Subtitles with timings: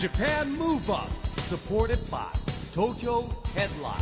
[0.00, 1.10] Japan Move Up
[1.50, 2.24] supported by
[2.72, 3.22] Tokyo
[3.54, 4.00] Headline.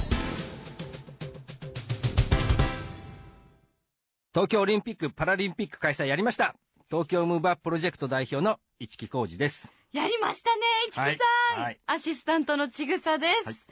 [4.33, 6.55] 東京オリンピック・パラリンピック開催やりました。
[6.89, 9.73] 東京ムーブアッププロジェクト代表の市木浩二です。
[9.93, 11.19] やりましたね、市木さん、はい。
[11.65, 11.81] はい。
[11.87, 13.67] アシスタントのちぐさです。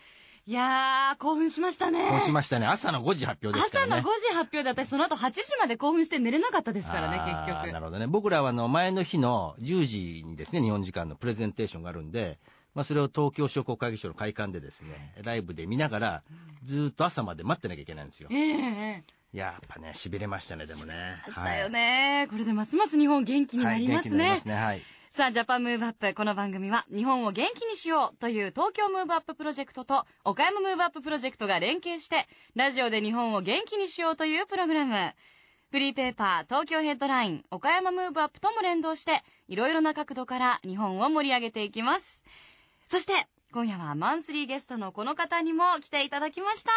[0.46, 2.08] はいい、やー、興奮しましたね。
[2.08, 2.66] こうしましたね。
[2.66, 7.72] 朝の5時発表ですか朝の5らね時発表で私その後8時まで興奮して寝れなかったですからね、結局。
[7.72, 8.06] なるほどね。
[8.06, 12.38] 僕らはあの前の日の10時にですね日本時間のプレゼンテーションがあるんで
[12.76, 16.22] まあ、それを東京商工会議所の会館でですねライブで見ながら
[16.62, 18.28] ずーっと朝まで待ってなきゃいけないんですよ。
[18.30, 19.38] ええええ。
[19.38, 21.22] やっぱねしびれましたねでもね。
[21.26, 23.94] ましたよね、これでますます日本元気になりますね。
[23.94, 24.54] はい、元気になりますね。
[24.54, 26.12] はいさあ、 Japan Move Up。
[26.14, 35.14] この番組は、日本を元気にしようという東京ムーブアッププロジェクトと、岡山ムーブアッププロジェクトが連携して、ラジオで日本を元気にしようというプログラム。
[35.70, 42.24] フリーペーパー、東京ヘッドライン、岡山ムーブアップとも連動して、いろいろな角度から日本を盛り上げていきます。
[42.88, 43.12] そして、
[43.52, 46.70] 今夜はマンスリーゲストのこの方にも来ていただきました。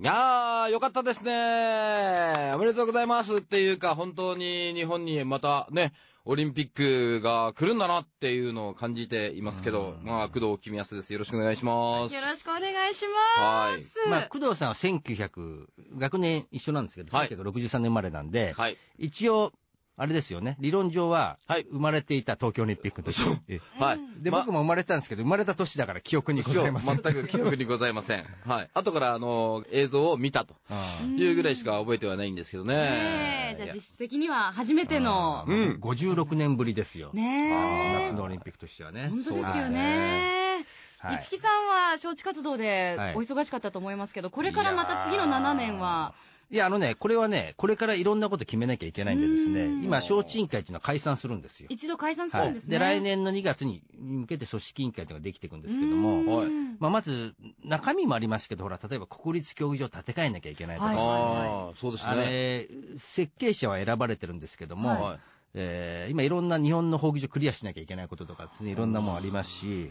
[0.00, 2.52] いやー、よかったですね。
[2.54, 5.92] おめでとうございますっていうか、本当に日本にまたね、
[6.24, 11.12] オリンピックが来るんだなっていうのを感じていますけど、まあ、工藤公康です。
[11.12, 12.14] よろしくお願いします。
[12.14, 13.04] よろしくお願いし
[13.38, 13.98] ます。
[14.08, 15.66] まあ、工藤さんは1900、
[15.98, 18.78] 学年一緒なんですけど、はい1963年生まれなんで、はい。
[18.96, 19.52] 一応、
[19.96, 24.00] あれですよね、理論上は、はい生まれていた東京オリンピックの時えはい。
[24.18, 27.00] で、僕も生まれてたんですけど、生まれた年だから記憶にございません。
[27.02, 28.24] 全く記憶にございません。
[28.46, 28.70] はい。
[28.72, 33.62] 後から、あの、映像を見たとうんいうぐらいしか覚えてはないんですけどねねえ。
[33.64, 35.44] じゃあ実質的には初めての。
[35.46, 37.10] うん56年ぶりですよ。
[37.12, 38.02] ねえ。
[38.04, 39.08] 夏のオリンピックとしてはね。
[39.08, 40.64] 本当ですよはいね。
[40.98, 46.14] はい市木さんは招致活動ではいお忙しかったと思いますけど、これからまた次の7年は、
[46.52, 51.68] いや、あのね、これはね、これからいろんなこと決めなきゃいけないんでですねうん、今、招致委員会っていうのは解散するんですよ。
[51.70, 52.76] 一度解散すはいるんですね。
[52.76, 56.42] で、来年の2月に向けて組織委員会というのができていくんですけども、
[56.80, 57.34] まあ、まず、
[57.64, 62.26] 中身もありますけど、ほら、例えば国立競技場建て替えなきゃいけないとか、はいああ、そうですあね。
[62.26, 65.18] れ、設計者は選ばれてるんですけども、はいはい。
[65.54, 69.90] えー今いろんな日本の法規上クリアしなきゃいけないこととかいろんなもんありますし、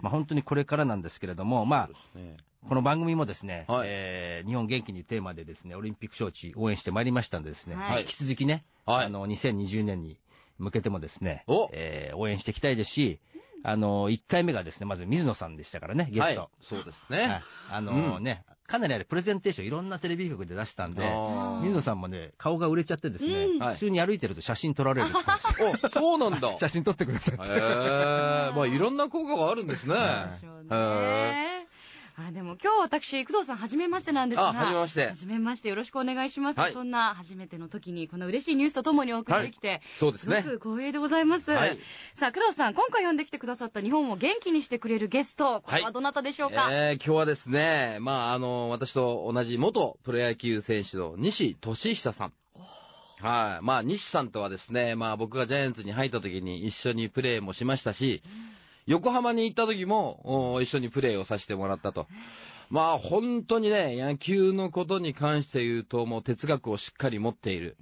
[0.00, 2.36] まあ、本当にこれからなんですけれども、まあ、ね。
[2.68, 3.88] この番組もですね、はい。
[3.88, 8.02] えー日本元気にテーマでですね、オリンピック招致応援してまいりましたんでですね、はい。
[8.02, 9.06] 引き続きね、はい。
[9.06, 10.18] あの、2020年に
[10.58, 13.20] 向けてもですねお、えー応援していきたいですし、
[13.66, 16.50] あの、1回目がですね、まず水野さんでしたからね、ゲはいスト。。
[16.60, 17.42] そうですはいね。
[17.70, 26.56] あのね、かなりあれ、プレゼンテーションいろんなテレビ局で出したんで、あ水野さんもね、顔が売れちゃってですね、うんはい普通に歩いてると写真撮られるって言ってましたーお、そうなんだ。
[26.60, 27.44] 写真撮ってくださいって。
[27.44, 29.94] へえ、まあいろんな効果があるんですね。
[29.94, 31.53] へね。
[32.16, 34.50] あでも今日私、工藤さん、はじめましてなんですが。
[34.50, 36.60] あはじめましてはじめまして、よろしくお願いします。
[36.60, 40.42] はいそんな初めての時に、この嬉しいニュースとともにお送りできて、そうですね。
[40.42, 41.50] すごく光栄でございます。
[41.52, 41.78] はい
[42.14, 52.32] さあ、工藤さん、今回呼んできてくださった日本を元気にしてくれるゲスト、これはどなたでしょうか、えー今日はですね、まあ、あの、私と同じ元プロ野球選手の西俊久さん。
[53.20, 53.64] はい。
[53.64, 58.22] まあ、西さんとはですね、まあ、僕がジャイアンツに入った時に一緒にプレーもしましたし、
[58.86, 62.06] 横浜に行った時もお一緒にプレーをさせてもらったと。
[62.70, 67.76] まあ、本当にね、野球のことに関して言うと、もう哲学をしっかり持っている。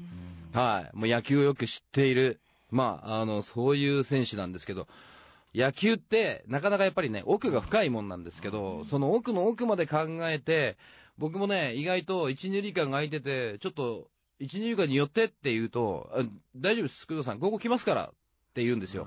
[0.53, 0.97] はい。
[0.97, 2.41] もう野球をよく知っている。
[2.71, 4.89] まあ、あの、そういう選手なんですけど、
[5.55, 10.77] 野球って、なかなかやっぱりね、奥が深いもんなんですけど、その奥の奥まで考えて、
[11.19, 14.09] 僕もね、意外と1、2塁間が空いてて、ちょっと、
[14.41, 16.25] 1、2塁間に寄ってって言うと、あ
[16.57, 18.13] 大丈夫です、工藤さん、ここ来ますから
[18.53, 19.07] って言うんですよ。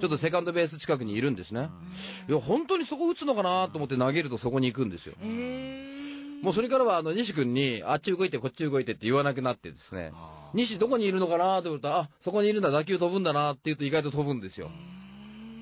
[0.00, 1.70] ちょっとセカンドベース近くにいるんですね。
[2.28, 5.14] いや、本当にそこ打つのかなと思って投げるとそこに行くんですよ。
[6.42, 10.12] もうそれからは、あの、西君に、あっち動いて、こっち動いてって言わなくなってですね、
[10.52, 14.70] 西どこにいるのかなと思ったら、あ、そこにいるんだ、打球飛ぶんだなって言うと意外と飛ぶんですよ。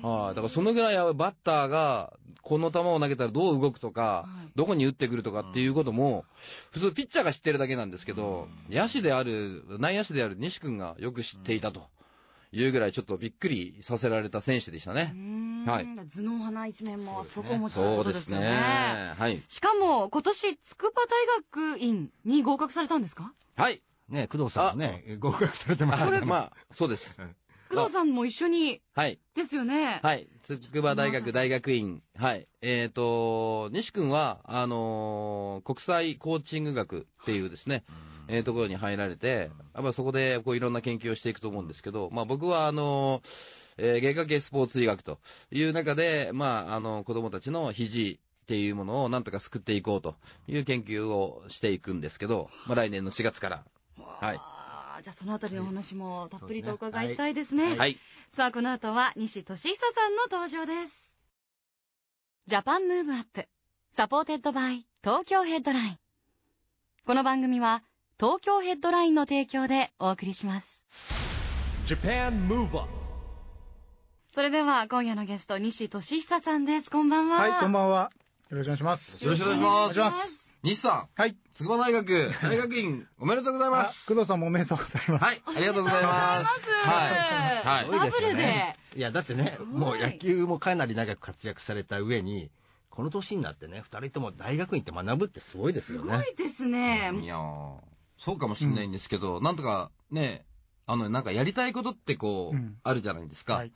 [0.01, 4.51] はい、だからそのぐらいバッターが、この球を投げたらどう動くとか、はい。
[4.55, 6.25] どこに打ってくるとかっていうことも、
[6.71, 11.83] 普通ピッチャーが知ってるだけなんですけど、野手である、内野手である西君がよく知っていたと
[12.51, 15.13] いうぐらいちょっとびっくりさせられた選手でしたね。
[15.65, 18.39] はい頭脳派な一面もすごくお持ちというそうことですね。
[18.39, 19.13] ね。
[19.17, 19.43] はい。
[19.47, 21.27] しかも、今年、筑波大
[21.77, 23.33] 学院に合格されたんですか？
[23.55, 23.81] はい。
[24.09, 26.25] ね、工藤さんもね、合格されてますあからね。
[26.25, 27.17] まあ、そうです。
[27.71, 29.19] 工藤さんも一緒にはい。
[29.33, 29.99] ですよね。
[30.03, 30.27] はい。
[30.43, 32.03] 筑波大学大学院。
[32.15, 32.47] はい。
[32.61, 37.83] えっ、と、西君は、あのー国際コーチング学っていうですね、
[38.27, 45.19] えーところに入られて、やっぱそこでこういろんな研究をしていくと思うんですけど、まあ僕はあのーえー外科系スポーツ医学と
[45.51, 50.15] いう中で、まああの、子供たちの肘っていうものをなんとか救っていこうと
[50.47, 53.63] いう研究をしていくんですけど、まあ来年の4月から。
[53.97, 54.39] はい。
[55.01, 57.63] じゃあそのあたりのお話もたっぷりとお伺いしたいですね。
[57.63, 57.97] はいはい。
[58.29, 61.11] さあ、この後は西俊久さんの登場です。
[62.47, 63.47] Japan Move Up
[63.91, 65.97] supported by 東京ヘッドライン
[67.05, 67.83] この番組は
[68.19, 70.83] 東京ヘッドラインの提供でお送りします
[71.85, 72.89] Japan Move Up
[74.33, 78.11] それでは今夜のゲスト西俊久さんですこんばんははい、こんばんは。
[78.49, 79.23] よろしくお願いします。
[79.23, 81.35] よろしくお願いします西さん、はい。
[81.53, 84.05] 筑波大学大学院 おめでとうございまあす。
[84.05, 85.23] 工藤さんもおめでとうございます。
[85.25, 86.69] はい、ありがとうございます。
[86.71, 87.67] はい。
[87.67, 87.85] はい。
[87.85, 88.77] すごいですよダブルでね。
[88.95, 92.51] いや、だってね、もう野球もかなり長く活躍された上に、
[92.91, 96.17] この年になってね、二人とも大学院って学ぶってすごいですすよね。
[96.17, 97.75] ごいですねいやー
[98.17, 100.45] そうかもしれないんですけど、なんとかね、
[100.85, 103.55] あの、なんかやりたいことってこう、うんあるじゃないですか。
[103.55, 103.71] はい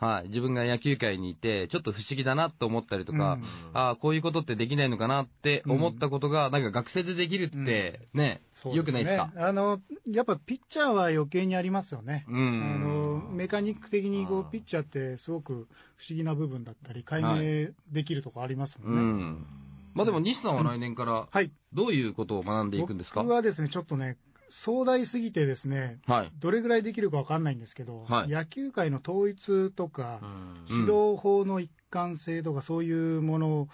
[0.00, 0.28] はい。
[0.28, 3.42] 自分が野球界にいて、ちょっと不思議だなと思ったりとか、うん
[3.74, 9.30] ああ、こういうことってできないのかなって思ったことが、なんか学生でできるって、ね、そうよくないですか？
[9.36, 12.24] あの、やっぱピッチャーは余計にありますよね。
[12.28, 13.36] うあのん。
[13.36, 19.24] メカニック的にこうピッチャーってすごく不思議な部分だったり解は明できるとこありますもうんね。
[19.24, 19.46] ん。
[19.92, 21.50] まあでも、西さんは来年から、はい。
[21.74, 23.22] どういうことを学んでいくんですか？
[23.22, 24.16] 僕はですね、ちょっとね、
[24.50, 26.32] 壮大すぎてですね、はい。
[26.38, 33.68] どれぐらいできるかわかんないんですけど、はい野球界の統一とか、うん指導法の一貫性とか、そういうもの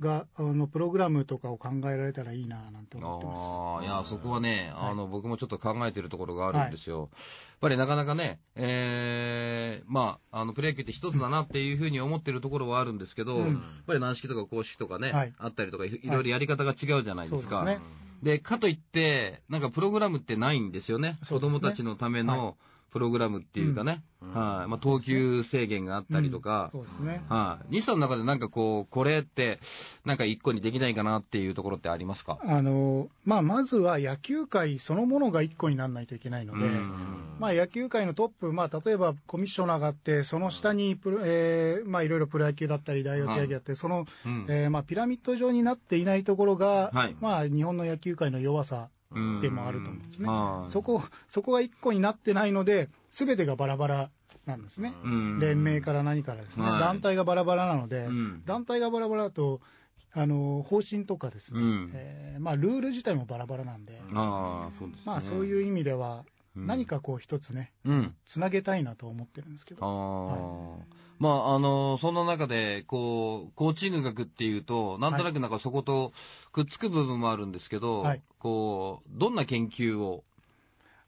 [0.00, 3.38] が、あのプログラムとかを考えられたらいいななんて思ってます。
[3.38, 7.00] ああ、いや、そこはね、はいあの、僕もちょっと考えてるところがあるんですよ。
[7.00, 7.08] やっ
[7.60, 17.58] ぱりなかなかね、えー、まあ、あの、プロ野球って一つだなっていうふうに思ってるところはあるんですけど、うんやっぱり軟式とか公式とかね、はいあったりとかい、いろいろやり方が違うじゃないですか。
[17.58, 21.18] そうですねで、かといって、なんかプログラムってないんですよね。
[21.22, 22.56] ね供たちのための
[22.96, 24.00] プログラムっていうかね。
[24.00, 24.68] うんはい。
[24.68, 26.68] まあ、投球制限があったりとか。
[26.72, 27.22] そうですね。
[27.28, 27.76] はい。
[27.76, 29.60] 西さんの中でなんかこう、これって、
[30.04, 32.38] なんか一個にできないかなっていうところってありますか？
[32.42, 48.88] あのまあ、まずは野球界そのものが一個にならないといけないので、うんまあ、野球界のトップ、まあ、例えばコミッショナーがあって、その下にプロ、えーまあ、いろいろプロ野球だったり、大学野球だったり、その、うんえーまあ、ピラミッド状になっていないところが、はいまあ、日本の野球界の弱さ
[49.40, 50.28] でもあると思うんですね。
[50.28, 50.70] はい。
[50.70, 54.10] そこそこが一個になってないので、すべてがバラバラ
[54.46, 54.94] なんですね。
[55.02, 55.40] うん。
[55.40, 56.80] 連盟から何からですね、はい。
[56.80, 58.42] 団体がバラバラなので、うん。
[58.44, 59.60] 団体がバラバラだと、
[60.12, 61.90] あの方針とかですね、うん。
[61.92, 64.94] えーまあ、ルール自体もバラバラなんで、ああ、そうね。
[65.04, 66.24] まあ、そういう意味では、
[66.56, 66.66] うん。
[66.66, 68.14] 何かこう一つね、うん。
[68.24, 76.12] つなげたいなと思ってるんですけあど、あ、まあ、あの、そんな中で、こう、コーチング学っていうと、なんとなくなんかそこと
[76.52, 78.22] くっつく部分もあるんですけど、はい。
[78.38, 80.24] こう、どんな研究を、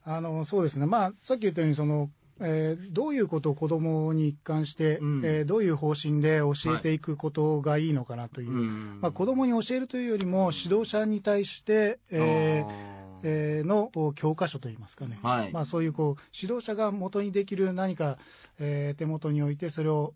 [0.05, 2.11] あのそうですね、まあ、さっき言ったようにその、
[2.41, 5.23] えーどういうことを子どもに一貫して、うん。
[5.25, 8.99] えーどういう方針で教えていくことがいいのかなという、うん。
[9.03, 15.53] まあ、子どもに教えるというよりも、指導者に対して、えーえーのお教科書といいますかね、はい。
[15.53, 18.19] まあ、そういうこう指導者が元にできる何か、
[18.59, 20.15] えー手元に置いて、それを、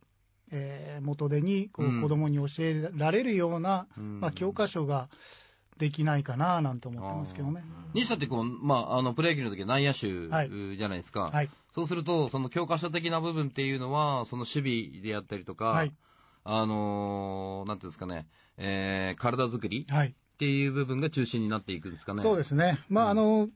[0.50, 4.20] えー元手にこう、うん子どもに教えられるような、うん。
[4.20, 5.08] まあ、教科書が
[5.78, 7.64] できないかななんて思ってますけどね。
[7.94, 10.76] 西田ってこう、まあ、あの、プロ野球の時は内野手はい。
[10.76, 11.30] じゃないですか。
[11.32, 11.50] はい。
[11.74, 15.92] そうすると、その教科書的な部分っていうのは、その守備であったりとか、はい。
[16.44, 18.26] あのーなんていうんですかね、
[18.56, 22.22] えー体作りはいっていう部分が中心になっていくんですかね。
[22.22, 23.10] そうですね、まあうん。
[23.10, 23.48] あの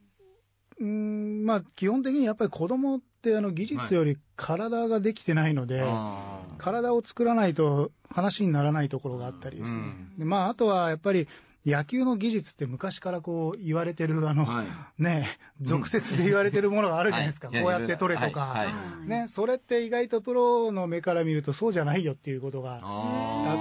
[0.79, 6.57] うーんまあ、基本的にやっぱり子供ってあの技術より体ができてないので、あー。
[6.57, 10.17] 体を作らないと話にならないところがあったりですね、うん。
[10.17, 11.27] でまあ、あとはやっぱり
[11.65, 14.67] 野球の技術って昔からこう言われてるあの、はい。
[14.97, 15.27] ね、
[15.59, 17.61] 俗説で言われてるものがあるじゃないですか、 はい。
[17.61, 18.65] こうやって取れとか、はい。
[18.67, 18.71] は
[19.05, 19.09] い。
[19.09, 22.83] ね、それって意外とプロの目から見るとそうじゃないよっていうことがたく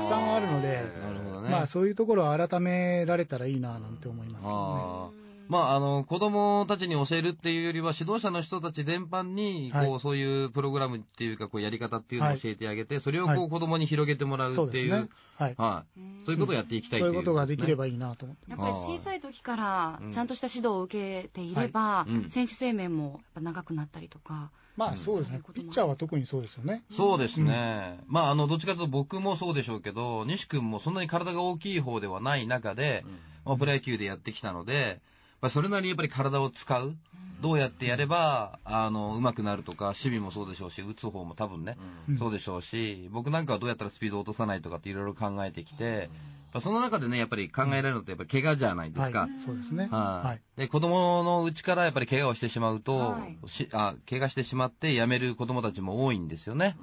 [0.08, 1.52] さんあるので、なるほどね。
[1.52, 5.26] まあ、そういうところを改められたらいいななんて思いますけどね。
[5.48, 15.08] まあ、あの、子供たちに教えるっていうよりは、指導者の人たち全般に、こう、はいそういうプログラムっていうか、こう、やり方っていうのをはい教えてあげて、それをこう、はい子供に広げてもらうっていう、そうですね。
[15.36, 15.54] はい。
[15.56, 16.00] はい。
[16.24, 17.84] そういうことをやっていきたいそういうことができれば。
[17.84, 18.50] ばいいなと思って。
[18.50, 25.52] やっぱり小さい時からうんちゃんとした指導を受けていれば、はいうん選手生命もやっぱ長くなったりとか、まうんあそうですねそういうこ。
[25.52, 26.84] ともありますピッチャーは特にそうですよね。
[26.96, 28.00] そうですね。
[28.06, 33.04] まあ、あの、どっちかというと僕もそうでしょうけど、西君もそんなに体が大きい方ではない中で、
[33.44, 35.00] まあ、プロ野球でやってきたので、
[35.40, 36.96] まあ、それなりにやっぱり体を使う。
[37.40, 41.76] どうやってやれば、あの、上手くなるとか、守備もそうでしょうし、打つ方も多分ね、
[42.08, 46.14] うんそうでしょうし、僕なんかはどうやったらスピードを落とさないとかっていろいろ考えてきて、ま
[46.45, 49.20] あその中でね、やっぱり考えられるのってやっぱり怪我じゃないですか。
[49.20, 49.30] はい。
[49.38, 49.88] そうですね。
[49.90, 50.42] はい、はい。
[50.56, 56.76] で、子供のうちからやっぱり怪我をしてしまうと、はいしあ怪我してしまって辞める子供たちも多いんですよね。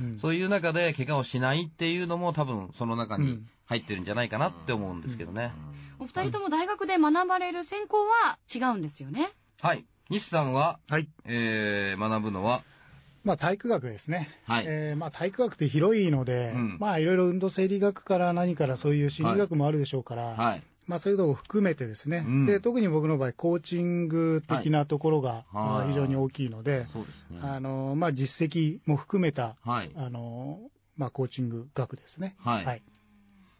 [0.00, 5.52] うんそういう中で怪我をしないっていうのも多分その中にうん入ってるんじゃないかなって思うんですけどね。
[5.98, 9.32] お二人とも大学で学ばれる専攻は違うんですよね？
[9.60, 9.84] はい。
[10.08, 11.08] 西さんは、はい。
[11.24, 12.62] えー、学ぶのは、
[13.26, 14.64] まあ、体育学ですね、はい。
[14.68, 16.76] えーまあ、体育学って広いので、うん。
[16.78, 20.62] まあ、いろいろ運動生理学から何からそういう心理学もあるでしょうから、はい。
[20.86, 22.46] まあ、そういうのを含めてですね、うん。
[22.46, 25.44] で特に僕の場合、コーチング的なところが、はい。
[25.52, 27.40] まあ非常に大きいので、そうですね。
[27.42, 29.90] あのまあ、実績も含めたはい。
[29.96, 30.60] あの、
[30.96, 32.36] まあ、コーチング学ですね。
[32.38, 32.64] はい。
[32.64, 32.82] はい。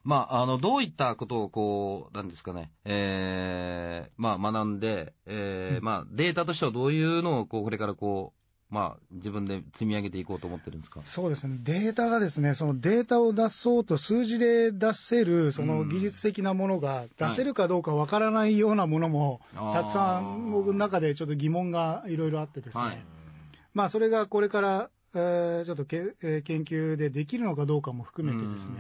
[0.05, 5.85] まあ、あの、どういったことを、こう、なんですかね、えー、まあ、学んで、えー、うん。
[5.85, 11.01] まあ、データとしてはどういうのを、こう、これからこう、まあ、自分で積み上げていこうと思ってるんですか？
[11.05, 23.05] そうですね、データがですね、そのデータを出そうと、数字で出せる、その技術的なものが出せるかどうかわからないようなものも、たくさん僕の中でちょっと疑問がいろいろあってですね、はい。
[23.73, 28.75] まあ、それがこれから、えーちょっとけ、えー研究でできるのかどうかも含めてですね、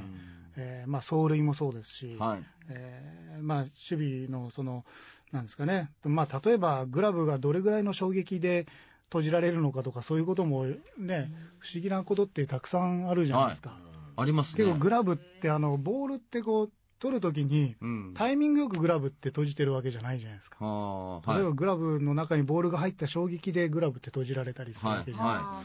[0.57, 2.43] えーまあ、走塁もそうですし、はい。
[2.71, 4.85] えーまあ、守備のその、
[5.31, 8.66] なんですかね、まあ、例えばグラブがどれぐらいの衝撃で
[9.09, 10.67] 閉じられるのかとか、そういうことも
[10.99, 13.79] ね、不思議なことってたくさんあるじゃないですか。
[14.17, 14.65] ありますね。
[14.65, 18.15] 結構グラブってあの、ボールってこう、取るときに、うん。
[18.15, 20.65] タイミングよくグラブって閉じてるわけじゃないじゃないですか。
[20.65, 21.35] はい。
[21.35, 25.47] 例えばグラブの中にボールが入った衝撃でグラブって閉じられたりするわけじゃないですか。
[25.47, 25.63] は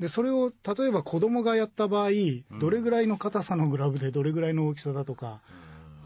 [0.00, 2.10] で、それを例えば子供がやった場合、
[2.60, 5.40] どれぐらいの硬さのグラブでどれぐらいの大きさだとか、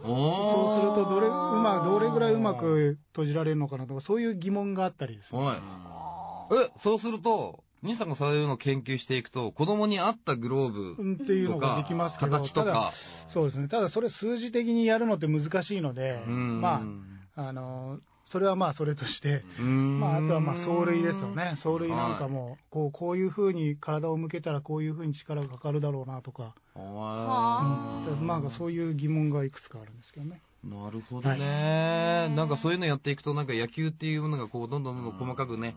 [0.03, 5.41] おそうするとどれ、うまどれぐらいうまはく閉じられるのかなとか、そういう疑問があったりですね。
[5.41, 6.10] い。
[6.51, 12.91] え、そうすると、兄さんがそういうのを研究していくと、子供に合ったグローブうんっていうのができますけど、形とか、
[13.29, 16.61] そうですね、ただそれ数字的にやるのって難しいので、うん。
[16.61, 16.83] ま
[17.37, 19.99] あ、あの、それはまあそれとして、うん。
[19.99, 28.27] まあ、あとはまあ走塁ですよね、走塁なんかも、こうこういうふうに体を向けたら、こういうふうに力がかかるだろうなとか、はうん。
[28.29, 30.41] なんかそういう疑問がいくつかあるんですけどね。
[30.63, 35.75] なるほどね、なんかそういうのやっていくと、なんか野球っていうものがこうどんどんどんどん細かくね、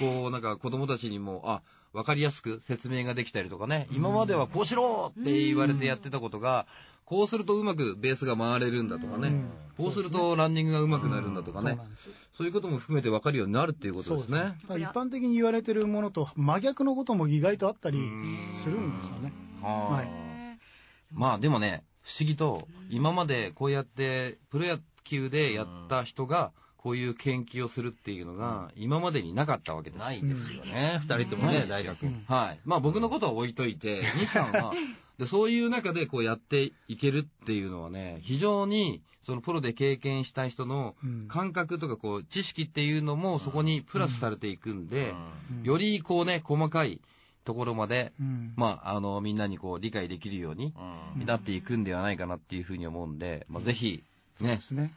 [0.00, 6.66] こうなんか子供たちにも、あ分かりやすく説明ができたりとかね、今まではこうしろって言われてやってたことが、
[7.12, 9.50] こうするとうまくベースが回れるんだとかね、うん。
[9.76, 11.72] こうするとランニングがうまくなるんだとかね。
[11.72, 12.14] そうな、んですよ。
[12.38, 14.38] そういうことも含めて分かるようになるっていうことですね。
[14.38, 17.98] だから一般的に言われてるものと真逆のことも意外とあったり
[18.54, 19.30] するんですよね。
[19.60, 20.08] ははい。
[21.12, 30.00] まあでもね、不思議と、今までこうやってプロ野球でやった人が、こういう研究をするっていうのが、今までになかったわけです。
[30.00, 32.02] ないですよね、二人ともね、大学。
[32.04, 32.60] うんはい。
[32.64, 34.72] まあ僕のことは置いといて、 西さんは、
[35.18, 41.28] でそういう中でこうやっていけるっていうのはね、非常にそのプロで経験した人のうん。
[41.28, 45.14] 感覚とかこう知識っていうのもそこにプラスされていくんで、
[45.50, 45.62] うん。
[45.62, 47.00] よりこうね、細かい
[47.44, 48.52] ところまで、うん。
[48.56, 50.74] まあ、あの、みんなにこう理解できるように
[51.16, 51.26] うん。
[51.26, 54.02] なっていくんではないかなっていうふうに思うんで、まあ、ぜひ、
[54.40, 54.60] ね。
[54.72, 54.92] ね。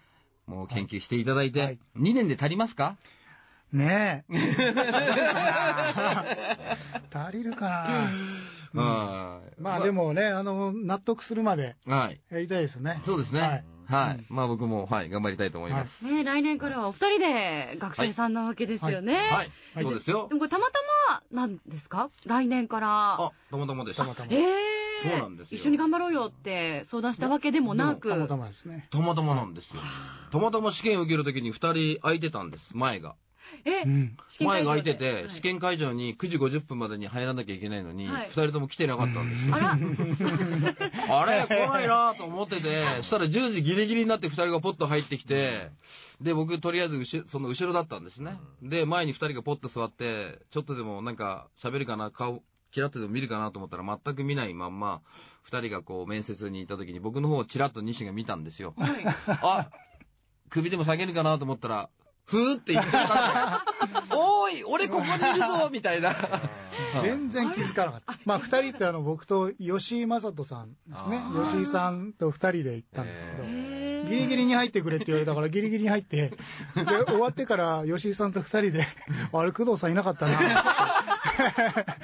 [0.48, 1.80] もう研究していただいて、はい。
[1.98, 2.98] 2年で足りますか？
[3.72, 4.36] ねえ。
[7.14, 8.10] 足りるかな？
[8.82, 9.62] うんはい。
[9.62, 12.22] まあでもね、あの、納得するまではい。
[12.30, 13.02] やりたいですね。
[13.04, 13.42] そうですね。
[13.42, 16.04] ははいまあ僕も、はい、頑張りたいと思います。
[16.06, 19.14] ね、来年からはお二人で学生さんなわけですよね。
[19.14, 19.24] はい。
[19.32, 20.34] はいそうですよで。
[20.34, 20.80] もこれたまた
[21.10, 22.10] まなんですか？
[22.26, 23.14] 来年から。
[23.14, 24.04] あ、たまたまでした。
[24.04, 24.38] たまたまえ。
[24.42, 28.10] えそうなんですよ一緒に頑張ろうよって相談したわけでもなく。
[28.10, 28.88] たまたまですね。
[28.90, 29.82] たまたまなんですよ。
[30.32, 33.16] たまたま試験受けるときに2人空いてたんです、前が。
[33.66, 34.18] え、うん。
[34.40, 39.56] 前が空いてて、はい試験会場に9時50分までに入らなきゃいけないのに、はい2人とも来てなかったんですよ。
[39.56, 39.72] あら、
[41.22, 45.72] あれ来ないなと思ってて、したら10時ギリギリになって2人がポッと入ってきて、
[46.22, 48.40] で、僕とりあえず後ろその後ろだったんですね。
[48.62, 55.02] で、前に2人がポッと座って、ちょっとでもなんか喋るかな、顔、チラッとでも見るかなと思ったら全く見ないまんま、
[55.50, 58.74] 2人がこう面接に行った時に僕の方をチラッと西が見たんですよ。
[59.28, 59.70] あ、
[60.50, 61.90] 首でも下げるかなと思ったら、
[62.26, 63.66] ふーって言ってた。
[64.16, 66.16] おーい俺ここにいるぞみたいな。
[67.02, 68.18] 全然気づかなかった。
[68.26, 71.22] まあ、二人ってあの、僕と吉井正人さんですね。
[71.46, 76.32] 吉井さんと二人で行ったんですけど、えギリギリに入ってくれって言われたから、ギリギリに入って、
[76.76, 78.88] で、終わってから吉井さんと二人で、
[79.32, 80.34] あれ、工藤さんいなかったな。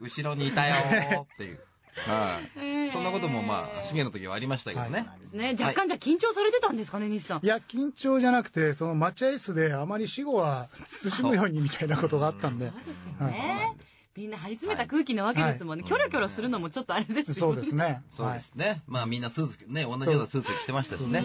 [0.00, 1.60] 後ろにいたよーっていう。
[1.96, 2.58] はい。
[2.58, 5.08] ーそんなこともまあ、試験の時はありましたけどね。
[5.20, 5.56] ですね。
[5.58, 7.46] 若干じゃあ緊張されてたんですかね、西さんい。
[7.46, 13.76] や、緊張じゃなくて、その待合室であまり死後は慎むようにみたいなことがあったんで、そうですよはいね。
[14.16, 15.84] みんな張り詰めた空気なわけですもんね。
[15.84, 17.34] キョロキョロするのもちょっとあれですよね。
[17.34, 18.02] そうですね。
[18.16, 18.82] そうですね。
[18.86, 21.20] まあみんなスーツ、ね、同じようなスーツ着てましたしうね。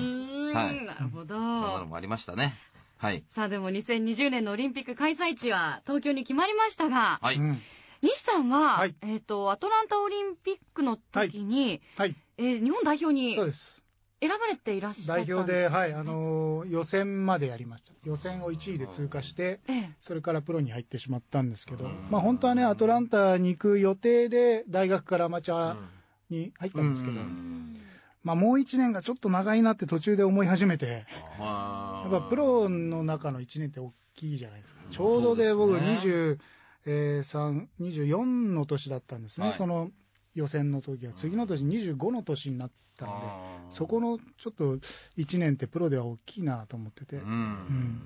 [0.53, 1.35] はいなるほど。
[1.35, 2.53] そんなのもありましたね。
[2.97, 3.23] はい。
[3.29, 7.39] さあでも2020年のオリンピック開催地は東京に決まりましたが、はい。
[8.01, 8.95] うん西さんは、はい。
[9.01, 13.81] えっ、と、アトランタオリンピックの時に、はい、えー日本代表にそうです。
[14.21, 17.91] 選ばれていらっしゃったん代表で、はい、あの予選までやりました。
[18.03, 19.89] 予選を1位で通過して、ええ。
[19.99, 25.77] それからプロに入ってしまったんですけど、まあ本当はね、アトランタに行く予定で、大学からアマチュア
[26.29, 27.75] に入ったんですけど、うん。
[28.23, 31.05] まあもう1年がちょっと長いなって途中で思い始めて、
[31.39, 34.81] はやっぱプロの中の1年って大きいじゃないですか。
[34.91, 35.73] ちょうどで僕
[36.85, 39.91] ですね23、24の年だったんですね、はいその
[40.33, 41.13] 予選の時は。
[41.13, 43.13] 次の年25の年になったんで、
[43.69, 44.77] そこのちょっと
[45.17, 48.01] 1年ってプロでは大きいなと思ってて、うんうん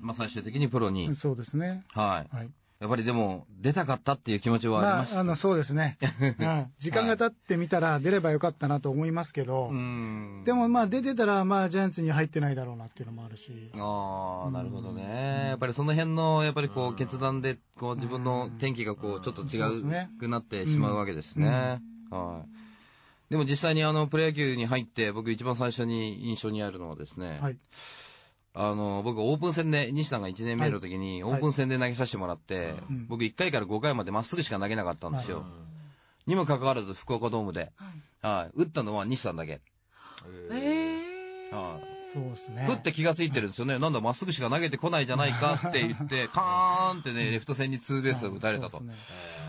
[0.00, 1.84] まあ最終的にプロに、そうですね。
[1.92, 2.34] はい。
[2.34, 2.50] はい。
[2.80, 5.20] やっぱりでも、出たかったっていう気持ちはありまあ、ました。
[5.20, 5.98] あの、そうですね。
[6.40, 15.48] うん時間が経ってみたら出ればよかったなと思いますけど、うんでもまあ出てたら、まあジャイアンツに入ってないだろうなっていうのもあるし、ああ、なるほどね。
[15.48, 21.82] やっぱりその辺の、やっぱりこう、決断で、こう、自分の天気がこう、ちょっと違うくなってしまうわけですね。
[22.10, 23.30] はい。
[23.30, 27.58] でも実際にあの、プロ野球に入って、僕一番最初に印象にあるのはですね、はい。
[28.52, 31.32] あの、僕オープン戦で、西さんが1年目の時に、はい。
[31.34, 35.44] オープン戦で投げさせてもらって、うん僕1回から5回までまっすぐしか投げなかったんですよ。
[36.26, 37.72] にもかかわらず、福岡ドームで、
[38.22, 38.34] はい。
[38.42, 39.60] はい、打ったのは西さんだけ。
[40.50, 41.00] え
[41.52, 41.90] えはい。
[42.12, 42.66] そうですね。
[42.66, 43.78] ふって気がついてるんですよね。
[43.78, 48.82] なんだ、まっすぐしか投げてこないじゃないかって言って、 カーンってね、レフト線にツーベースを打たれたと。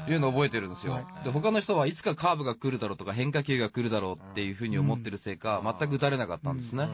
[0.08, 0.94] いうのを覚えてるんですよ。
[0.94, 1.22] は。
[1.24, 6.88] で、他の人はいつかカーブが来るだろうとか変化球が来るだろうっていうふうに思ってるせいか、全く打たれなかったんですね。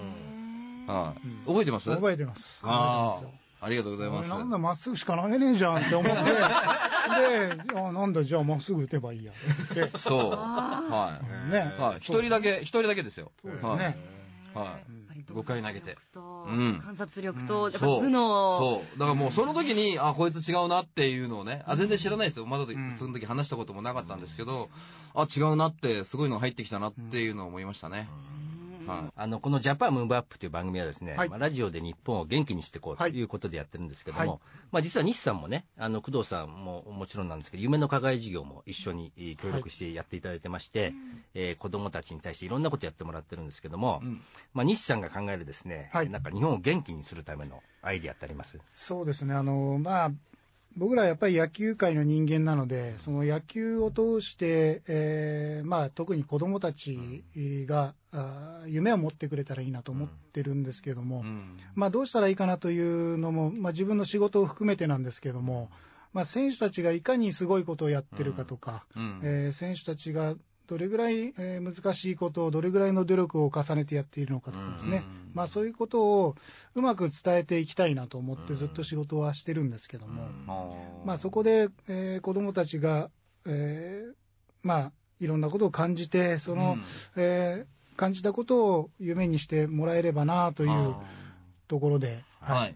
[0.87, 2.61] はいうん覚えてます覚えてます。
[2.63, 3.21] あ
[3.61, 4.31] あ、ありがとうございます。
[4.31, 6.23] 俺なんだ、まっすぐしか投げねえじゃんって思って、
[7.73, 9.97] で、あなんだ、じゃあまっすぐ打てばいいやって。
[9.97, 10.31] そう。
[10.31, 11.81] はねい。
[11.81, 11.97] はい。
[11.97, 13.31] 一人だけ、一人だけですよ。
[13.41, 13.97] そうですはいね。
[14.53, 14.91] はい。
[14.91, 15.97] うん5回投げて。
[16.13, 17.69] とうん観察力と。
[17.71, 18.57] 頭脳。
[18.59, 18.99] そう。
[18.99, 22.45] だからもうその時に、あ、こいつ違うなっていうのをね、あ、全然知らないですよ。
[22.45, 24.69] まだんその時話したこともなかったんですけど、
[25.13, 28.07] あ、違うなって、すごいのが入ってきたなっていうのを思いましたね。
[29.15, 31.29] あのこの「ジャパンムーブアップという番組はですね、はい。
[31.29, 33.13] まあ、ラジオで日本を元気にしていこうとはい。
[33.13, 34.39] いうことでやってるんですけども、はい。
[34.71, 40.93] まあ、実は西さんもねあの工藤さんももちろんなんですけど夢の課外事業も一緒にえー協力してやっていただいてまして、
[41.33, 44.05] えー子どもたちに対していろんなことやってもらってるんですけども、い。
[44.05, 44.21] うん。
[44.53, 46.09] まあ、西さんが考えるですね、はい。
[46.09, 48.57] なんか日本を元気にするためのアイディアってあります？
[48.73, 50.11] そうですね、あのまあ、
[50.77, 57.23] 僕らやっぱり野球界の人間なので、その野球を通して、えーまあ、特に子どもたち
[57.67, 61.57] が、あー夢を持ってくれたらいいなと思ってるんですけども、うん。
[61.73, 65.69] まあ、どうしたらいいかなというのも、まあ、自分の仕事を含めてなんですけども、
[66.13, 69.19] まあ、選手たちがいかにすごいことをやってるかとか、うん。
[69.23, 70.35] えー選手たちが
[70.67, 75.31] どれぐらい、えー難しいことをどれぐらいの努力を重ねてやっているのかとかですね、うん。
[75.33, 76.35] まあ、そういうことを
[76.75, 80.23] うまく伝えていきたいなと思ってずっと仕事はしてるんですけども、
[81.05, 83.09] まあ、そこで、えー子どもたちが、
[83.45, 84.13] えー
[84.63, 86.83] まあ、いろんなことを感じてその、うん。
[87.15, 90.99] えー感じたことを夢にしてもらえればなというあ
[91.67, 92.75] ところで、ーはい。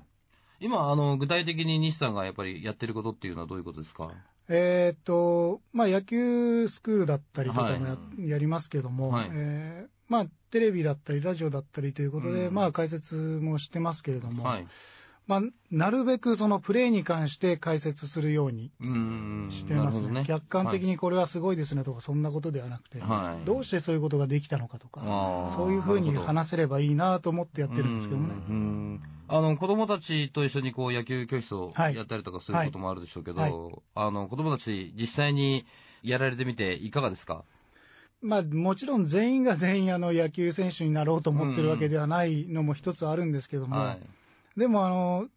[0.60, 4.12] 今、あの、具体的に西さんがやっぱりやってることっていうのはどういうことですか？
[4.54, 9.30] えーっとまあ、野球スクールだったりとかもや,、りますけども、はい。
[9.32, 12.54] えーまあ、テレビだったりラジオだったりということで、うん。
[12.54, 14.68] まあ、解説もしてますけれども、はい。
[15.26, 19.48] まあ、なるべくそのプレーに関して解説するようにうん。
[19.52, 20.02] してますね。
[20.02, 23.46] なるほど客観的にこれはすごいですねとか、そんなことではなくて、はい。
[23.46, 25.00] どうしてそういうことができたのかとか、
[25.56, 28.34] そういうふうに話せればいいなと思ってやってるんですけどもね。
[28.50, 29.02] うんうん
[29.34, 31.96] あの子供たちと一緒にこう野球教室をはい。
[31.96, 33.54] やったりとかすることもあるでしょうけど、はい。
[33.96, 35.65] あの子供たち、実際に
[36.04, 37.46] やられてみて、いかがですか、
[38.22, 44.60] まあ、もちろん全員が全員あの野球選手になろうと思ってるわけではないのも一つあるんですけども、はい。
[44.60, 45.28] でもあの、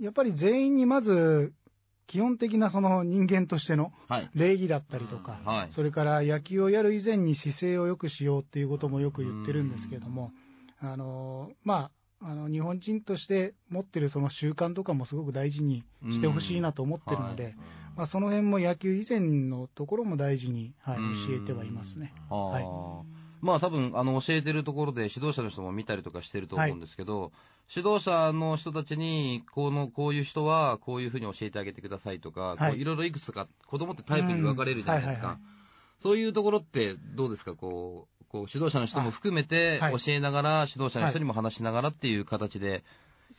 [0.00, 1.52] やっぱり全員にまず、
[2.08, 4.30] 基本的なその人間としてのはい。
[4.34, 5.72] 礼儀だったりとか、はい。
[5.72, 10.32] それから野球をやる以前に姿勢を良くしようっていうこともよく言ってるんですけども、
[10.80, 11.90] あのまあ、
[12.26, 17.54] あの日本人として持ってるその習慣とかもすごく大事にしてほしいなと思ってるので、はい。
[17.96, 22.14] まあ、その辺も野球以前のところも大事に、はい、うん教えてはいますね。
[22.30, 22.48] あー。
[22.48, 22.64] はい。
[23.42, 27.30] まあ多分あの教えてるところで指導者の人も見たりとかしてると思うんですけど、
[27.68, 32.82] 指導者の人たちにこのこういう人はこういうふうに教えてあげてくださいとか、はい。
[32.82, 35.38] ろいろいくつか子供ってタイプに分かれるじゃないですか、
[35.98, 37.54] そういうところってどうですか？
[37.54, 39.98] こうこう指導者の人も含めてあはい。
[40.00, 42.82] 教えながら、指導者の人にも話しながらっていう形で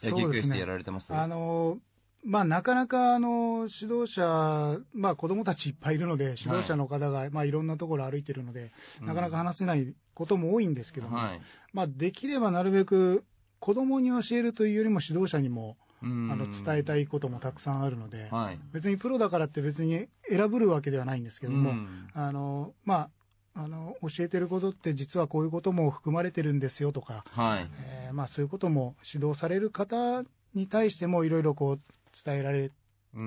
[0.02, 1.14] 野球教室やられてます。
[1.14, 1.80] あの
[2.24, 11.42] まあ、なかなかあの指導者、まあ、子供たちいっぱいいるので、指導者の方が、いまあ、いろんなところ歩いてるので、なかなか話せないことも多いんですけども、はい。
[11.74, 13.26] まあ、できればなるべく
[13.60, 18.60] 子供に教えるというよりも指導者にもああの伝えたいこともたくさんあるので、はい。
[18.72, 22.08] 別にプロだからって別に選ぶるわけではないんですけども、うん。
[22.14, 23.10] あのまあ、
[23.58, 27.70] あの教えてることって実はこういうことも含まれてるんですよとか、はい。
[27.80, 31.80] えーまあ、そういうことも指導される方に対してもいろいろこう
[32.24, 32.72] 伝えられ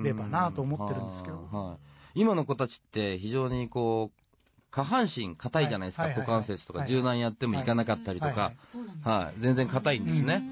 [0.03, 1.49] ればなと思ってるんですけど。
[1.51, 1.69] うん。
[1.69, 1.77] はい。
[2.21, 4.19] 今の子たちって非常にこう、
[4.71, 10.43] 下半身硬いじゃないですか、はいはい股関節とかはい柔軟やってもいかなかったりとはいはかい、そうなんですはい、全然硬いんですね。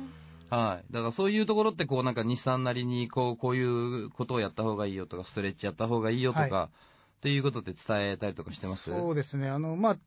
[0.50, 0.94] はい。
[0.94, 6.70] だからそういうところって、こうなんか日産なりに、こう、こういうことをやった方がいいよとか、ストレッチやった方がいいよとか、はっ
[7.22, 8.84] ていうことって伝えたりとかしてます？
[8.84, 9.98] そうですね、あのまあ、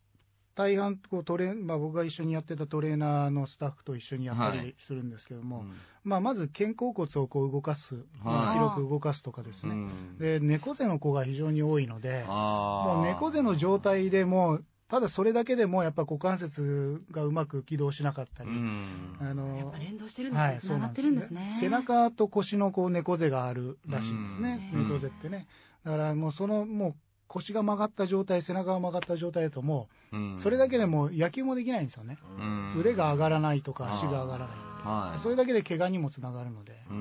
[0.55, 4.61] 大半こうトレ、まあ、僕が一緒にやってたトレーナーのスタッフと一緒にやったはい。
[4.61, 5.73] りするんですけども、うん。
[6.05, 10.18] まあ、まず肩甲骨をこう動かす、まあ広く動かすとかですね、うん。
[10.18, 18.51] で猫背の子が非常に多いので、もう猫背の状態でもう、ただそれだけでもやっぱ股関節がうまく起動しなかったり。
[18.51, 19.16] うん。
[19.20, 20.49] あのやっぱ連動してるんですね。
[20.49, 21.57] はい、つながってるんですね。
[21.61, 24.88] 背中と腰のこう猫背があるらしいんですね、うん。
[24.88, 25.46] 猫背ってね。
[25.85, 26.95] だからもうそのもう
[27.27, 32.19] 腰が曲がった状態、背中が曲がった状態だともうんう、それだけでもう野球もできないんですよね。
[32.38, 34.49] うん腕が上がらないとか足が上がらない。
[34.83, 35.19] はい。
[35.19, 36.73] それだけで怪我にもつながるので。
[36.90, 36.97] うん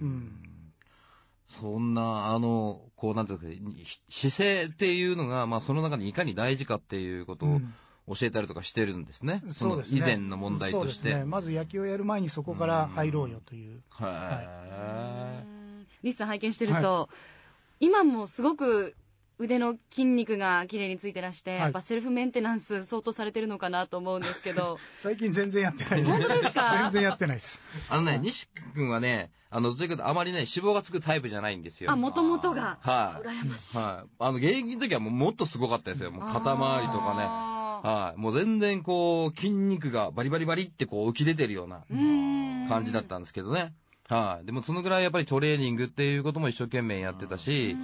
[0.00, 0.32] うん
[1.60, 7.74] そんな、あの、こう、なんていうんですか、ひ姿勢っていうのが、まあ、その中にいかに大事かっていうことをうん
[8.08, 9.42] 教えたりとかしてるんですね。
[9.50, 10.00] そうですね。
[10.00, 10.94] の以前の問題として。
[10.94, 11.24] そうですね。
[11.24, 13.82] まず野球をやる前にそこから入ろうよという。
[14.00, 15.44] へ
[16.04, 17.08] リスさん拝見してると、
[17.80, 18.94] 今もすごく
[19.38, 26.12] 腕の筋肉が綺麗についてらして、いやっぱセルフメンテナンス相当されてるのかなと思うんですけど、 最近全然やってないです。
[26.12, 26.78] 本当ですか？
[26.84, 27.62] 全然やってないです。
[27.90, 31.90] あのね、西君はね、あの、というとあまりね、脂肪がつくタイプじゃないんですよ。
[31.92, 33.28] あ、もともとが、はい。
[33.28, 33.76] 羨ましい。
[33.76, 34.08] はい。
[34.20, 36.10] あの、現役の時はもうもっとすごかったですよ。
[36.10, 37.20] もう肩周りとかね。
[37.20, 38.20] かはい。
[38.20, 43.74] もう全然こう、筋肉がバリバリバリってこう浮き出てるようなね感じだったんですけどね。
[44.08, 44.46] はい。
[44.46, 47.76] でもそのぐらいやっぱりトレーニングっていうことも一生懸命やってたし、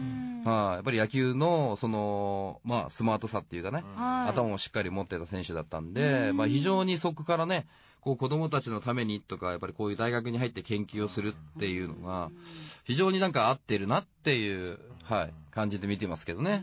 [0.44, 0.74] はい。
[0.74, 7.66] やっぱり野球の、その、まあ、スマートさっていうかね、頭をしっかり持ってた選手だったんで、うんまあ非常にそこからね、
[8.00, 12.30] こう子供たちのためにとか、やっぱりこういう大学に入って研究をするっていうのが、
[12.84, 16.62] 非常になんか合ってるなっていう、はい、感じで見てますけどね。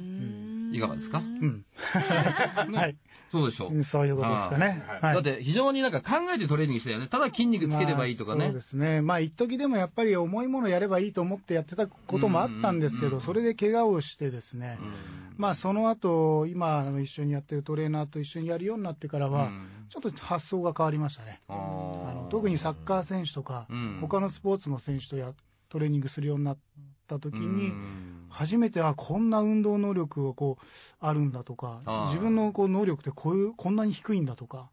[0.72, 1.20] いかがですか？
[1.20, 1.66] うん。
[2.76, 2.96] はい。
[3.32, 3.84] そうでしょう。
[3.84, 4.84] そういうことですかね。
[5.02, 7.08] はいだって非常になんか考えてトレーニングしてたよね。
[7.08, 8.62] ただ筋肉つければいいとかねまあそうで。
[8.62, 9.02] すね。
[9.02, 14.80] まあ、一時でもやっぱり重いものやればいいと思ってやってたこともあったんですけど、それで怪我をしてですね、
[15.38, 19.52] まあ、その後、今、一緒にやってるトレーナーと一緒にやるようになってからは、
[19.90, 21.42] ちょっと発想が変わりましたね。
[21.48, 25.34] あの特にサッカー選手とか、うん他のスポーツの選手とや
[25.70, 26.58] トレーニングするようになっ
[27.10, 28.16] た時に、うん。
[28.32, 30.66] 初めてあこんな運動能力がこう
[31.00, 34.70] あるんだとか自分のこう能力ってこういうこんなに低いんだとか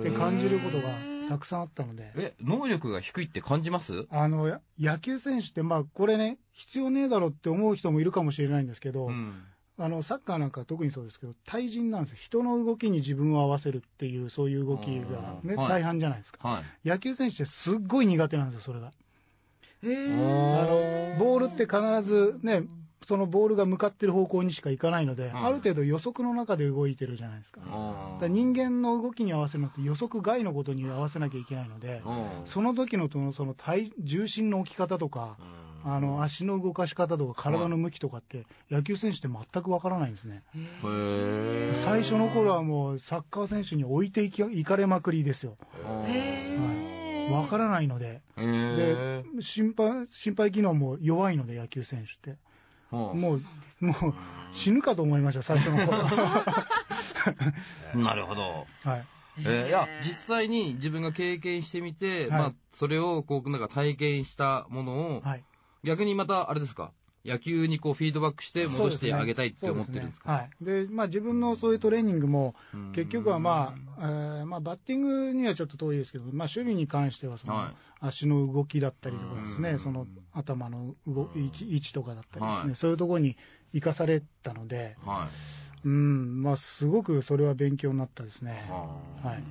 [0.00, 0.88] って感じることが
[1.28, 2.10] たくさんあったので。
[2.16, 4.06] え、能力が低いって感じます？
[4.10, 9.42] あのや野球選手ってまあこれね必要ねえだろって思う人もいるかもしれないんですけど、うん。
[9.78, 12.16] あのサッカーなんか特にそうですけど対人なんですよ。
[12.18, 15.68] 人の動きに自分を合わせるっていうそういう動きが、ねはい。
[15.68, 16.88] 大半じゃないですか、はい。
[16.88, 18.92] 野球選手ってすっごい苦手なんですよそれが。
[21.18, 22.64] ボールって必ずね、
[23.06, 27.60] そのボールが向かってる方向にしか行かないので、んある程度予測の中で動いてるじゃないですか。
[27.60, 32.02] だか人間の動きに合わせるのって予測外のことに合わせなきゃいけないので、
[32.46, 35.36] その時のそのその体重心の置き方とか、
[35.84, 40.42] あの足の動かし方とか体の向きとかって、野球選手って全くわからないんですね。
[41.76, 45.56] 最初の頃はもうサッカー選手に置いていかれまくりですよ。
[47.30, 48.22] わからないので。
[48.36, 52.38] で心配心配機能も弱いので、野球選手って。
[52.90, 53.42] ももう、
[53.80, 54.14] もう
[54.52, 55.98] 死ぬかと思いました、最初の頃。
[57.94, 58.66] う、 なるほど。
[58.84, 59.06] はい。
[59.38, 65.44] えーいや、実際に自分が経験してみて、はいまあ、それを、こう、なんか体験したものを、はい。
[65.84, 66.92] 逆にまた、あれですか、
[67.26, 70.48] 野球にこう、フィードバックして戻してあげたいって思ってるんですか？
[70.60, 70.86] ですねはい。
[70.86, 83.36] で、まあ自分のそういうトレーニングも、うん結局はまあ、えーまあバッティングにはちょっと遠いですけど、まあ守備に関してはその、はい足の動きだったりとかですね、うんその頭の動位置位置とかだったりですね、はいそういうところに
[83.72, 85.28] 生かされたので、は
[85.84, 88.70] うん、まあすごくそれは勉強になったですねい。。
[88.70, 88.78] は
[89.24, 89.42] はい。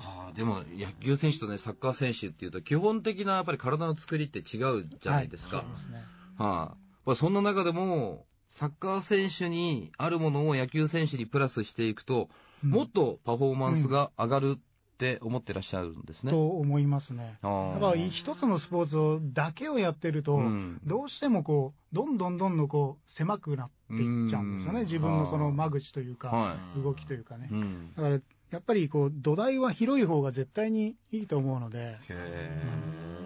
[0.00, 5.56] はあ、でも、野球選手とね、サッカー選手っていうと、基本的なやっぱり体の作りって違うじゃないですか。
[5.56, 6.04] はいそうですね。
[6.36, 12.28] はい、やっぱりそんな中でも、サッカー選手にあるものを野球選手にプラスしていくと、
[12.62, 12.70] うん。
[12.70, 14.60] もっとパフォーマンスが上がるっ
[14.98, 16.32] て思ってらっしゃるんですね。
[16.32, 17.38] と思いますね。
[17.42, 20.80] やっぱり一つのスポーツをだけをやってると、うん。
[20.84, 24.84] どうしてもこう、どんどんどんどんこう狭くなっていっちゃうんですよね、うん。
[24.84, 27.48] 自分のその間口というか、は動きというかね。
[27.96, 28.18] だから
[28.50, 32.50] やっぱりこう土台は広い方が絶対にいいと思うので、へ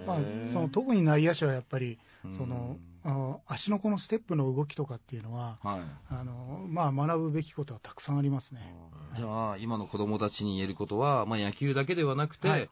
[0.06, 0.18] まあ、
[0.52, 1.98] その特に内野手はやっぱり
[2.36, 5.80] その、あの足のこのステップの動きとかっていうのは、はい。
[6.08, 8.74] あのまあ、学ぶべきことはたくさんありますね。
[9.16, 12.70] じゃあ、今の子供たちに言えることは、まあ、野球だけではなくて、はい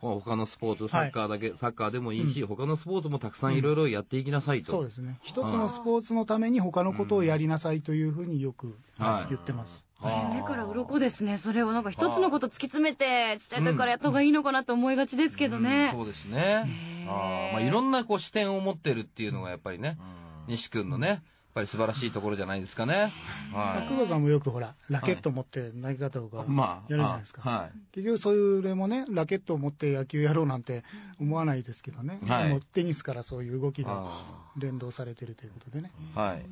[0.00, 4.70] 他のスポーツ、サッカーだけ、サッカーでもいいし、他のスポーツもたくさんいろいろやっていきなさいと。
[4.70, 5.18] そうですね。
[5.24, 9.87] 一つのスポーツのために他のことをやりなさいというふうによくはい言ってます。
[10.00, 11.38] はあ目から鱗ですね。
[11.38, 15.90] それをなんか一つのこと突き詰めて、ちっちゃい時からやった方がいいのかなと思いがちですけどうんね。
[15.92, 17.06] そうですね。
[17.08, 19.98] ああまあ、いろんなこう視点を持ってるっていうのがやっぱりね、
[20.46, 21.22] 西君のね、
[21.58, 23.12] ぱり素晴らしいところじゃないですかね。
[23.52, 23.88] はい。
[23.88, 27.42] 工藤さんもよくほら、ラケット持って投げ方とかまあ、やるじゃないですか。
[27.44, 27.70] あはい。
[27.92, 30.84] 結局そういうれもね、ラケットを持って野球やろうなんて
[31.20, 32.20] 思わないですけどね。
[32.26, 35.90] はいもうテニスからそういう動きがあ連動されてるということでね。
[36.14, 36.46] あはい。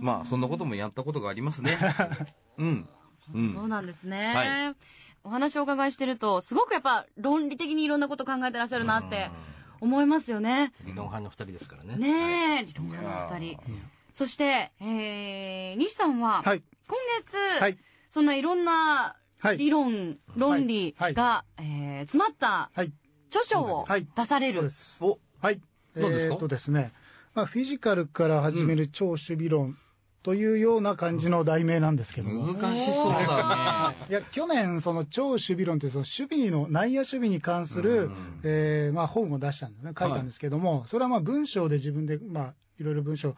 [0.00, 1.76] まあ、そんなこともやったことがありますね。
[2.58, 2.88] うん。
[3.34, 3.52] うん。
[3.52, 4.34] そうなんですね。
[4.34, 4.76] はい
[5.26, 9.30] お話をお伺いしてると、すごくやっぱ論理的にいろんなこと考えてらっしゃるなって
[9.80, 10.72] 思いますよね。
[10.82, 11.96] 理論派の二人ですからね。
[11.96, 13.58] ねえ、理論家のお二人。
[14.14, 16.62] そして、えー、西さんは、はい。
[16.86, 17.76] 今月、はい。
[18.08, 19.58] そんないろんなはい。
[19.58, 22.92] 理論、論理はいが、えー詰まったはい。
[23.28, 24.54] 著書をはい出される。
[24.54, 25.04] そうです。
[25.04, 25.60] お、はい。
[25.96, 26.34] 何ですか？
[26.34, 26.92] えーっとですね、
[27.34, 29.76] まあ、フィジカルから始める超守備論
[30.22, 32.46] というような感じの題名なんですけども。
[32.46, 34.06] 難しそうだね。
[34.08, 43.34] いや去年、その超守備論というその守備の内野守備に関する、うんえーまあ、本を出したんですね、書いたんですけども、それはまあ文章で自分で、まあ、いろいろ文章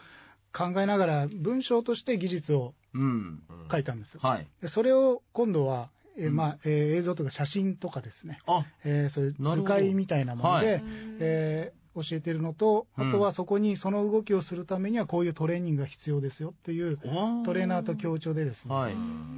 [0.57, 3.43] 考えながら、文章として技術をうん。
[3.71, 4.21] 書いたんですよ。
[4.23, 4.47] はい。
[4.63, 10.83] でそれを今度は、えーうんまあえー映像とか写真とかですね、あ、えーそういうなるほど図解みたいなもので、はい
[11.21, 16.99] えー教えてるのと、うんあとはそこにその動きをするためにはこういうトレーニングが必要ですよっていう
[17.45, 18.95] トレーナーと強調でですね、はい。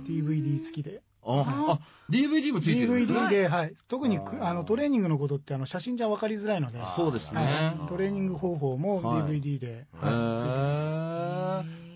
[0.09, 1.00] DVD 付きで。
[1.24, 3.18] あ、あ、DVD もついてるんですね。
[3.18, 7.40] DVD で、はい、特にくあのトレーニングのことってあの写真じゃ分かりづらいので、そうですね。
[7.40, 10.98] はいトレーニング方法もはい DVD で、へはいついてまーす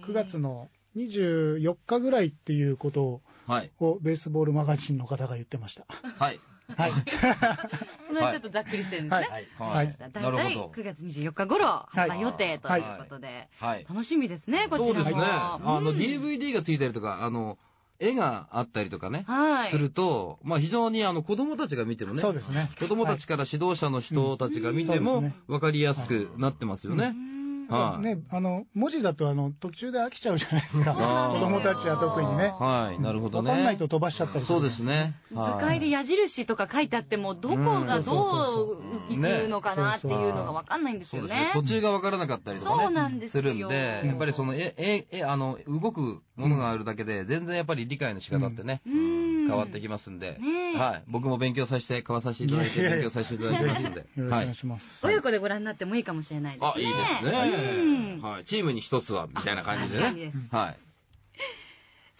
[0.02, 3.70] 9月の24日ぐらいっていうことはい。
[3.80, 5.84] をベースボールマガジンの方が言ってました。
[5.88, 6.38] はい。
[6.76, 6.92] はい、
[8.06, 9.28] その辺ちょっとざっくりしてるんですね。
[9.28, 9.86] はいはい。
[9.86, 10.72] はいだいたいなるほど。
[10.74, 13.86] 9月24日頃、はい発売予定ということで、はい。
[13.86, 14.94] 楽しみですね、こちらも。
[14.94, 15.22] そうですね。
[15.24, 17.58] あの、うん DVD がついたりとか、あの、
[17.98, 19.70] 絵があったりとかね、はい。
[19.70, 22.68] すると、まあ非常にあの子供たちが見てもね、そうですね。
[22.78, 27.06] 子供たちから指導者の人たちが見ても分かりやすくなってますよね。
[27.06, 27.31] うん
[27.72, 30.94] はいね、あの文字だとあの途中で飽きちゃうじゃないですか、
[31.32, 33.50] 子供たちは特にね、はい、なるほどね。
[33.50, 35.14] 分かんないと飛ばしちゃったりするそうですね。
[35.30, 41.34] 図解で矢印とか書いてあっても、どこがどう行くのかなっていうのが分かんないんですよね。。
[41.34, 42.82] ね途中が分からなかったりとかね。
[42.84, 50.38] そうなんですよるんで、やっぱりその、え、え、え、あの、動くものがあるだけで、全然やっぱり理解の仕方ってね、うん変わってきますんで、
[50.76, 51.02] はい。
[51.08, 54.00] 僕も勉強させて、買わさせていただいて、勉強させていただきますんで。
[54.00, 55.06] よろしくお願いします。
[55.06, 56.72] 親子でご覧になってもいいかもしれないですね。
[56.74, 58.22] あ、いいですうんね。
[58.22, 58.44] はい。
[58.44, 60.32] チームに一つは、みたいな感じでね。
[60.52, 60.91] はい。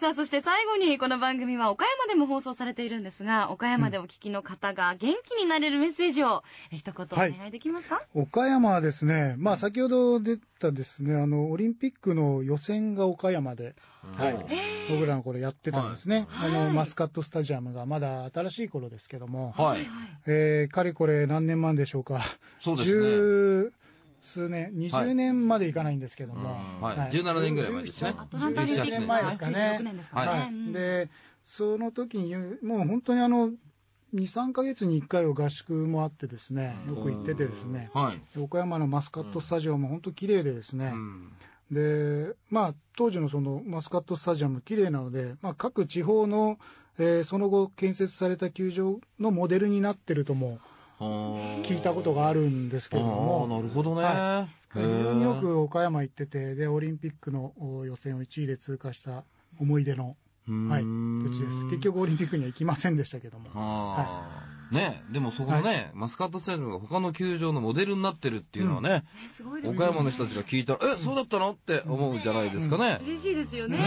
[0.02, 13.76] さあ、そして最後にこの番組は岡山でも放送されているんですが、岡山でお聞きの方が元気になれるメッセージを、え一言お願いできますか、岡山はですね、まあ、先ほど出たですね、あの、オリンピックの予選が岡山で、
[14.16, 14.46] はいはい
[14.90, 16.26] 僕らの頃やってたんですね。
[16.28, 19.86] はいあの、マスカットスタジアムがまだ新しい頃ですけども、はい。
[20.26, 22.20] えーかれこれ何年前でしょうか。
[22.60, 23.81] そうですね。
[24.22, 26.48] 十数年、20年までいかないんですけども、
[26.80, 26.96] はい。
[27.16, 28.14] 17年ぐらい前ですね。
[28.16, 29.78] アトランタオリンピック17年前ですかね。
[29.80, 30.30] 96年ですかね。
[30.30, 30.48] はい。
[30.48, 31.10] うんで、
[31.42, 33.54] その時に、もう本当にあの、2、
[34.14, 38.38] 3ヶ月に1回は合宿もあってですね、よく行っててですね、はい。
[38.38, 41.32] 岡山のマスカットスタジアムも本当綺麗でですね、うん。
[41.72, 46.58] で、まあ、当時のそのマスカットスタジアム綺麗なので、まあ、各地方の、
[46.98, 50.58] えーその後建設された球場のモデルになってるとも
[51.62, 54.02] 聞いたことがあるんですけれども、なるほどね。
[54.02, 59.24] は非へえ常によく岡山行ってて、で、オリンピックのお予選を1位で通過した
[59.60, 61.64] 思い出の、はい、土地です。
[61.64, 63.50] 結局オリンピックには行きませんでしたけども。
[63.54, 69.78] ああ、ねでもそこのね、マスカットスタジアムが他の球場のモデルになってるっていうのはね、ねすごいですね。
[69.78, 71.52] 岡山の人たちが聞いたら、え、そうだったの？
[71.52, 73.00] って思うんじゃないですかね。
[73.04, 73.78] 嬉しいですよね。
[73.78, 73.82] ね。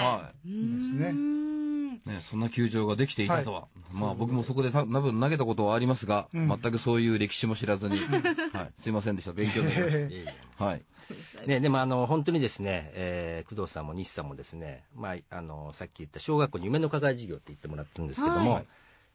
[0.00, 1.57] はうーんですね
[2.08, 3.68] ね、そんな球場ができていたとは。
[3.92, 7.98] まあ僕もそこでた多分投げたことはありますが、うん全くそういう歴史も知らずに、
[8.52, 9.32] はい、すいませんでした。
[9.32, 10.24] 勉強になりまし
[10.58, 10.64] た。
[10.64, 10.82] はい。
[11.46, 18.66] ね、でもあの本当にですね、えー工藤さんも西さんもですね、まあ、あのさっき言った小学校に夢の課外授業って言ってもらってるんですけども、はい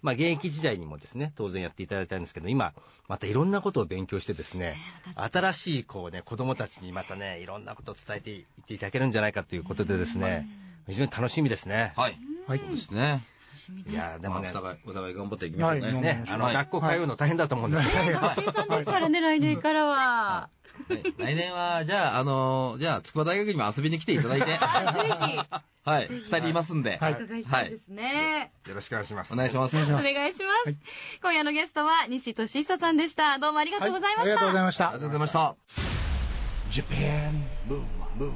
[0.04, 2.74] まあ、現役時代にもですね当然やっていただいたんですけど今
[3.08, 4.76] またいろんなことを勉強してですね
[5.16, 10.48] 新しいこう、ね、子どもたちにまたねいろんなことを伝えていっていただけるんじゃないかということでですね
[10.88, 11.94] 非常に楽しみですね。
[11.96, 12.18] はい。
[12.48, 12.60] はい。
[12.60, 13.24] そうですね。
[13.56, 13.94] しみです。
[13.94, 15.82] いや、でもねまあお、互い、お互い頑張っていきましょうね。
[15.82, 16.54] はいね、あの、はい。
[16.54, 20.50] 学校通うの大変だと思うんですけど、ね学生さんですからね、来年からは。
[20.90, 21.14] はい。
[21.18, 24.20] 来年は、じゃあ、あのーじゃあ、筑波大学にも遊びに来てい。
[24.20, 24.44] ただい。
[24.44, 26.54] て、あはい、ぜひ二人い。
[26.54, 27.44] ますんで、ぜひ、お伺い。
[27.44, 27.70] したい。
[27.70, 28.52] ですね。
[28.68, 29.08] よろしくお願い。
[29.08, 29.34] します。
[29.34, 29.50] お願い。
[29.50, 29.78] します。
[29.78, 30.34] お願い。
[30.34, 30.80] します。
[31.22, 33.38] 今夜のゲストは西俊久さんでした。
[33.38, 34.18] どうもありがとうござい。
[34.18, 34.36] ました。
[34.36, 34.64] はありがとうござい。
[34.64, 35.20] ましたありがとうござい。
[35.22, 35.56] ました。
[36.72, 37.32] Japan
[37.68, 38.34] Move Up, Move Up.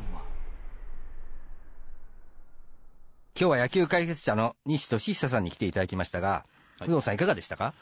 [3.39, 6.43] 今日は野球解説者の西俊久さんに来ていただきましたが、
[6.79, 6.87] はい。
[6.87, 7.75] 工藤さんいかがでしたか？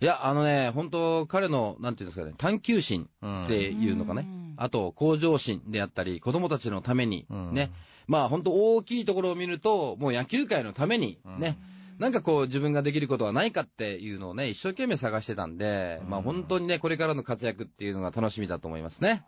[0.00, 4.24] いや、あのね、本当彼の、なんていうんですかね、探求心うんっていうのかね。
[4.24, 7.72] うん、あと、向上心であったり、子供たちのためにうん、ね、
[8.06, 11.58] まあ本当大きいところを見ると、もう野球界のために、ね、
[11.98, 19.24] なんかこう自分ができることはないかっていうのをね、一生懸命探してたんで、まあ本当にね、これからの活躍っていうのが楽しみだと思いますね。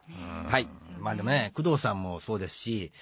[0.49, 0.69] はい。
[0.99, 2.93] まあでもね、工藤さんもそうですし、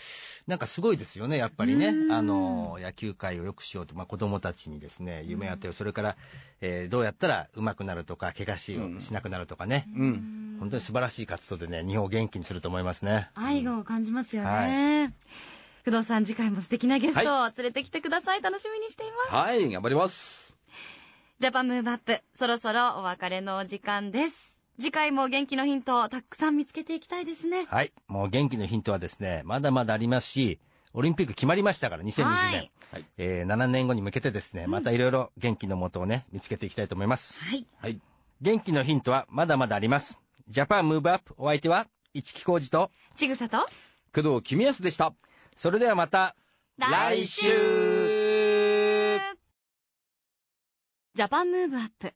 [0.46, 6.16] なんかすごいですよね、やっぱりねう、んあの野球界を良くしようと、まあ、子供たちにですね夢を与える、それから、
[6.61, 10.57] えーどうやったら上手くなるとか、怪我しをしなくなるとかね、うん。
[10.61, 13.31] 本当に素晴らしい活動でね、日本を元気にすると思いますね。
[13.35, 15.14] 愛を感じますよね。
[15.85, 18.42] 工藤さん、次回も素敵なゲストを連れてきてください。
[18.42, 19.35] 楽しみにしています。
[19.35, 20.55] はい、頑張ります。
[21.40, 24.61] ジャパンムーブアップ、そろそろお別れのお時間です。
[24.81, 27.66] 次回も元気のヒントをたくさん見つけていきたいですね。
[27.68, 30.61] はい、もう元気のヒントはですね、まだまだありますし、
[30.95, 32.25] オリンピック決まりましたから、2020年。
[32.27, 37.37] はいはいえー7年後に向けてですね、またいろいろ元気のもとをね、見つけていきたいと思います。
[37.40, 37.66] はい。
[37.79, 37.99] はい。
[38.40, 40.18] 元気のヒントはまだまだあります。
[40.49, 43.66] ジャパンムーブアップお相手は、一木広治と、ちぐさと、
[44.14, 45.14] 工藤公康でした。
[45.62, 46.35] それではまた、
[46.77, 47.51] 来週
[51.14, 52.14] Japan Move Up,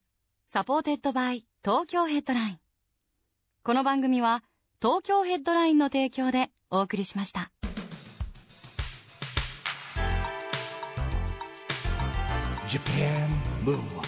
[0.49, 2.59] supported by 東京ヘッドライン。
[3.63, 4.43] この番組は
[4.81, 7.49] 東京ヘッドラインの提供でお送りしました。
[12.67, 13.29] Japan
[13.63, 14.06] Move Up.